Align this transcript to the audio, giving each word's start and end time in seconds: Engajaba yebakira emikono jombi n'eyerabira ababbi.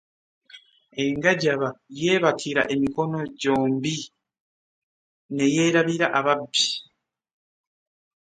Engajaba 1.03 1.67
yebakira 1.99 2.61
emikono 2.73 3.19
jombi 3.41 3.95
n'eyerabira 5.33 6.07
ababbi. 6.19 6.65